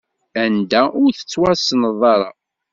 [0.43, 2.31] Anda ur tettwasenḍ ara.